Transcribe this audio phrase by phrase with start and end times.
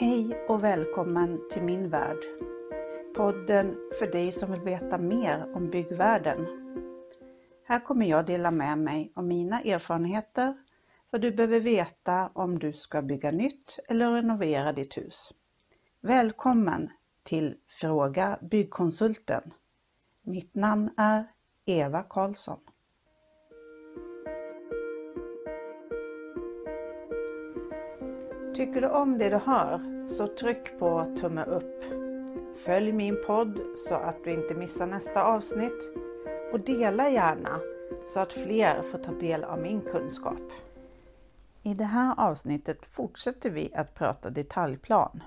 [0.00, 2.18] Hej och välkommen till min värld.
[3.16, 6.46] Podden för dig som vill veta mer om byggvärlden.
[7.64, 10.56] Här kommer jag dela med mig av mina erfarenheter,
[11.10, 15.32] vad du behöver veta om du ska bygga nytt eller renovera ditt hus.
[16.00, 16.90] Välkommen
[17.22, 19.54] till Fråga Byggkonsulten.
[20.22, 21.26] Mitt namn är
[21.64, 22.60] Eva Karlsson.
[28.60, 31.84] Tycker du om det du hör så tryck på tumme upp.
[32.64, 35.90] Följ min podd så att du inte missar nästa avsnitt
[36.52, 37.60] och dela gärna
[38.08, 40.40] så att fler får ta del av min kunskap.
[41.62, 45.22] I det här avsnittet fortsätter vi att prata detaljplan.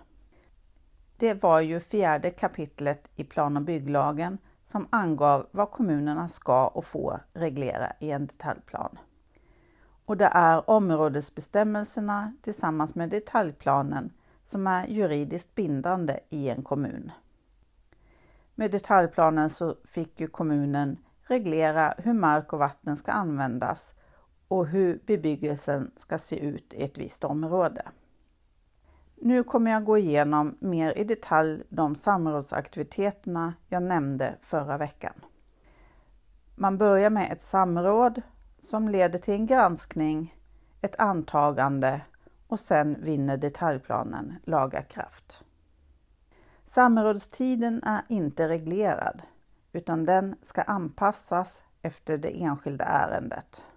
[1.17, 6.85] Det var ju fjärde kapitlet i plan och bygglagen som angav vad kommunerna ska och
[6.85, 8.97] får reglera i en detaljplan
[10.05, 17.11] och det är områdesbestämmelserna tillsammans med detaljplanen som är juridiskt bindande i en kommun.
[18.55, 23.95] Med detaljplanen så fick ju kommunen reglera hur mark och vatten ska användas
[24.47, 27.85] och hur bebyggelsen ska se ut i ett visst område.
[29.15, 35.13] Nu kommer jag gå igenom mer i detalj de samrådsaktiviteterna jag nämnde förra veckan.
[36.55, 38.21] Man börjar med ett samråd
[38.63, 40.35] som leder till en granskning,
[40.81, 42.01] ett antagande
[42.47, 45.43] och sen vinner detaljplanen laga kraft.
[46.65, 49.21] Samrådstiden är inte reglerad
[49.71, 53.67] utan den ska anpassas efter det enskilda ärendet.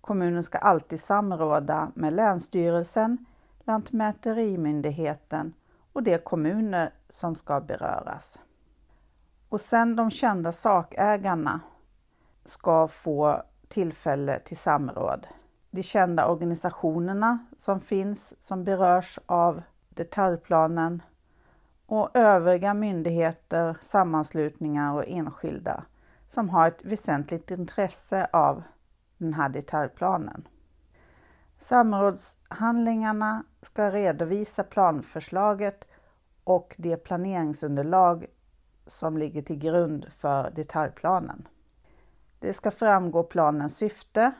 [0.00, 3.26] Kommunen ska alltid samråda med Länsstyrelsen,
[3.64, 5.54] Lantmäterimyndigheten
[5.92, 8.42] och de kommuner som ska beröras.
[9.48, 11.60] Och sen de kända sakägarna
[12.44, 15.26] ska få tillfälle till samråd.
[15.70, 21.02] De kända organisationerna som finns som berörs av detaljplanen
[21.86, 25.84] och övriga myndigheter, sammanslutningar och enskilda
[26.28, 28.62] som har ett väsentligt intresse av
[29.18, 30.48] den här detaljplanen.
[31.56, 35.88] Samrådshandlingarna ska redovisa planförslaget
[36.44, 38.26] och det planeringsunderlag
[38.86, 41.48] som ligger till grund för detaljplanen.
[42.42, 44.32] Det ska framgå planens syfte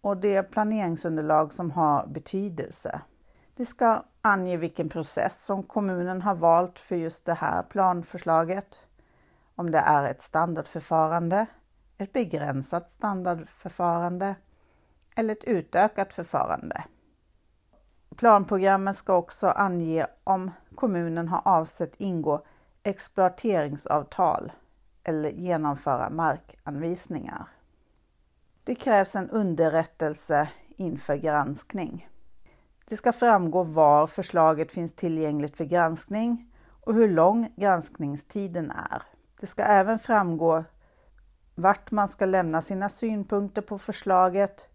[0.00, 3.00] och det planeringsunderlag som har betydelse.
[3.56, 8.86] Det ska ange vilken process som kommunen har valt för just det här planförslaget.
[9.54, 11.46] Om det är ett standardförfarande,
[11.98, 14.34] ett begränsat standardförfarande
[15.16, 16.84] eller ett utökat förfarande.
[18.16, 22.44] Planprogrammet ska också ange om kommunen har avsett ingå
[22.82, 24.52] exploateringsavtal
[25.08, 27.48] eller genomföra markanvisningar.
[28.64, 32.08] Det krävs en underrättelse inför granskning.
[32.88, 39.02] Det ska framgå var förslaget finns tillgängligt för granskning och hur lång granskningstiden är.
[39.40, 40.64] Det ska även framgå
[41.54, 44.68] vart man ska lämna sina synpunkter på förslaget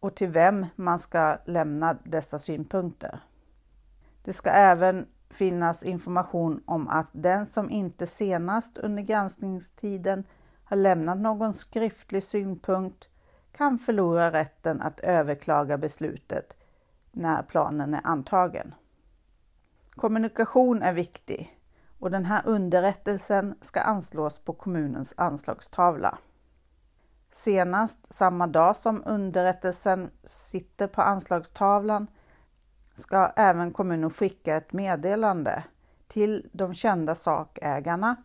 [0.00, 3.20] och till vem man ska lämna dessa synpunkter.
[4.22, 10.24] Det ska även finnas information om att den som inte senast under granskningstiden
[10.64, 13.08] har lämnat någon skriftlig synpunkt
[13.52, 16.56] kan förlora rätten att överklaga beslutet
[17.12, 18.74] när planen är antagen.
[19.90, 21.58] Kommunikation är viktig
[21.98, 26.18] och den här underrättelsen ska anslås på kommunens anslagstavla.
[27.30, 32.06] Senast samma dag som underrättelsen sitter på anslagstavlan
[32.94, 35.64] ska även kommunen skicka ett meddelande
[36.08, 38.16] till de kända sakägarna,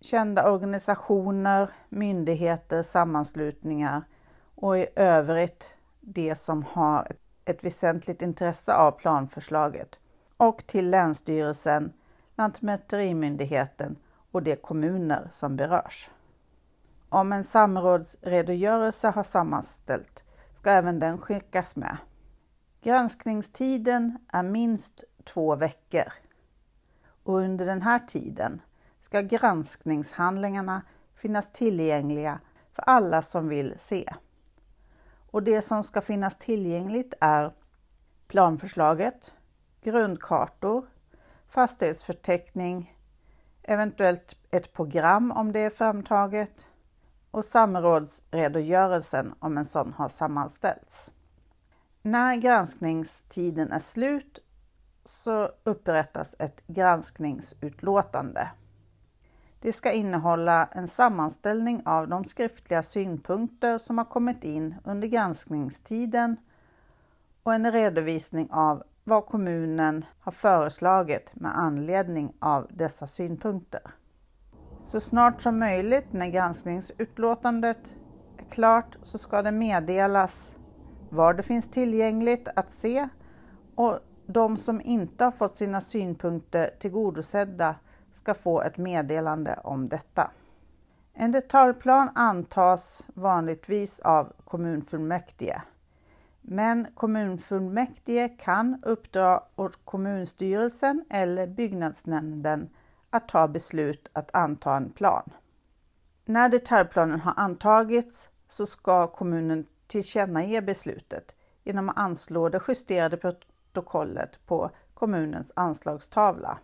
[0.00, 4.02] kända organisationer, myndigheter, sammanslutningar
[4.54, 9.98] och i övrigt de som har ett väsentligt intresse av planförslaget
[10.36, 11.92] och till Länsstyrelsen,
[12.36, 13.96] Lantmäterimyndigheten
[14.30, 16.10] och de kommuner som berörs.
[17.08, 20.24] Om en samrådsredogörelse har sammanställt
[20.54, 21.96] ska även den skickas med.
[22.86, 26.12] Granskningstiden är minst två veckor
[27.22, 28.60] och under den här tiden
[29.00, 30.82] ska granskningshandlingarna
[31.14, 32.40] finnas tillgängliga
[32.72, 34.14] för alla som vill se.
[35.30, 37.52] Och det som ska finnas tillgängligt är
[38.26, 39.36] planförslaget,
[39.82, 40.86] grundkartor,
[41.48, 42.96] fastighetsförteckning,
[43.62, 46.70] eventuellt ett program om det är framtaget
[47.30, 51.12] och samrådsredogörelsen om en sån har sammanställts.
[52.06, 54.38] När granskningstiden är slut
[55.04, 58.48] så upprättas ett granskningsutlåtande.
[59.60, 66.36] Det ska innehålla en sammanställning av de skriftliga synpunkter som har kommit in under granskningstiden
[67.42, 73.82] och en redovisning av vad kommunen har föreslagit med anledning av dessa synpunkter.
[74.80, 77.96] Så snart som möjligt när granskningsutlåtandet
[78.36, 80.55] är klart så ska det meddelas
[81.08, 83.08] var det finns tillgängligt att se
[83.74, 87.74] och de som inte har fått sina synpunkter tillgodosedda
[88.12, 90.30] ska få ett meddelande om detta.
[91.12, 95.62] En detaljplan antas vanligtvis av kommunfullmäktige.
[96.40, 102.68] Men kommunfullmäktige kan uppdra åt kommunstyrelsen eller byggnadsnämnden
[103.10, 105.30] att ta beslut att anta en plan.
[106.24, 111.34] När detaljplanen har antagits så ska kommunen tillkännage beslutet
[111.64, 116.58] genom att anslå det justerade protokollet på kommunens anslagstavla.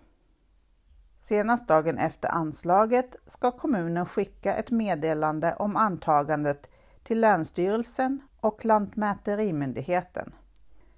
[1.20, 6.70] Senast dagen efter anslaget ska kommunen skicka ett meddelande om antagandet
[7.02, 10.34] till Länsstyrelsen och Lantmäterimyndigheten.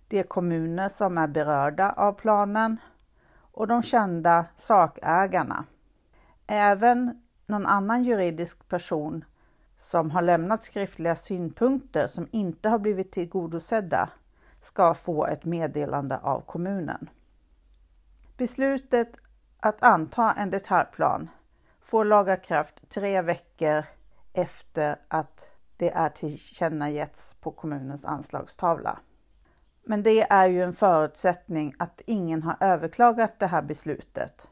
[0.08, 2.76] De kommuner som är berörda av planen
[3.52, 5.64] och de kända sakägarna.
[6.46, 9.24] Även någon annan juridisk person
[9.84, 14.08] som har lämnat skriftliga synpunkter som inte har blivit tillgodosedda
[14.60, 17.10] ska få ett meddelande av kommunen.
[18.36, 19.12] Beslutet
[19.60, 21.30] att anta en detaljplan
[21.80, 23.84] får laga kraft tre veckor
[24.32, 28.98] efter att det är tillkännagetts på kommunens anslagstavla.
[29.84, 34.50] Men det är ju en förutsättning att ingen har överklagat det här beslutet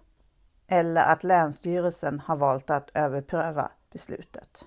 [0.67, 4.67] eller att Länsstyrelsen har valt att överpröva beslutet.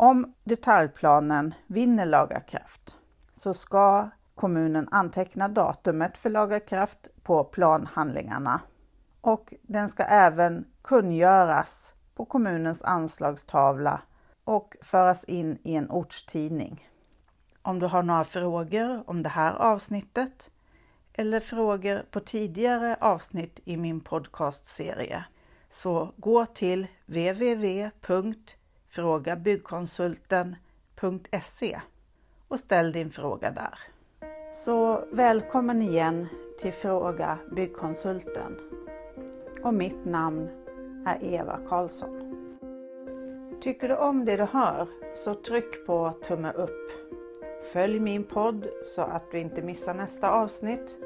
[0.00, 2.96] Om detaljplanen vinner laga kraft
[3.36, 8.60] så ska kommunen anteckna datumet för laga kraft på planhandlingarna
[9.20, 14.00] och den ska även kungöras på kommunens anslagstavla
[14.44, 16.88] och föras in i en ortstidning.
[17.62, 20.50] Om du har några frågor om det här avsnittet
[21.12, 25.24] eller frågor på tidigare avsnitt i min podcastserie
[25.70, 26.86] så gå till
[28.90, 31.80] Fråga byggkonsulten.se
[32.48, 33.78] och ställ din fråga där.
[34.54, 36.26] Så välkommen igen
[36.60, 38.58] till Fråga Byggkonsulten.
[39.62, 40.48] Och mitt namn
[41.06, 42.34] är Eva Karlsson.
[43.60, 46.90] Tycker du om det du hör så tryck på tumme upp.
[47.72, 50.98] Följ min podd så att du inte missar nästa avsnitt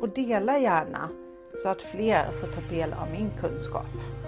[0.00, 1.08] och dela gärna
[1.62, 4.19] så att fler får ta del av min kunskap.